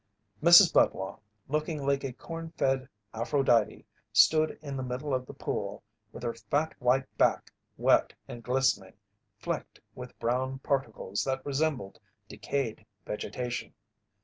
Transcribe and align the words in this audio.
Mrs. 0.41 0.73
Budlong, 0.73 1.19
looking 1.47 1.85
like 1.85 2.03
a 2.03 2.11
corn 2.11 2.49
fed 2.57 2.89
Aphrodite, 3.13 3.85
stood 4.11 4.57
in 4.63 4.75
the 4.75 4.81
middle 4.81 5.13
of 5.13 5.27
the 5.27 5.33
pool, 5.35 5.83
with 6.11 6.23
her 6.23 6.33
fat 6.33 6.73
white 6.79 7.05
back, 7.19 7.51
wet 7.77 8.11
and 8.27 8.41
glistening, 8.41 8.93
flecked 9.37 9.79
with 9.93 10.17
brown 10.17 10.57
particles 10.57 11.23
that 11.25 11.45
resembled 11.45 11.99
decayed 12.27 12.83
vegetation. 13.05 13.75